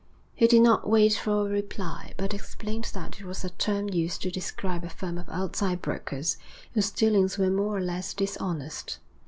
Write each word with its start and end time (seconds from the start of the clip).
He 0.33 0.47
did 0.47 0.63
not 0.63 0.89
wait 0.89 1.13
for 1.13 1.41
a 1.41 1.43
reply, 1.47 2.15
but 2.17 2.33
explained 2.33 2.85
that 2.95 3.19
it 3.21 3.25
was 3.27 3.45
a 3.45 3.51
term 3.51 3.87
used 3.91 4.23
to 4.23 4.31
describe 4.31 4.83
a 4.83 4.89
firm 4.89 5.19
of 5.19 5.29
outside 5.29 5.79
brokers 5.79 6.37
whose 6.73 6.89
dealings 6.89 7.37
were 7.37 7.51
more 7.51 7.77
or 7.77 7.81
less 7.81 8.15
dishonest. 8.15 8.97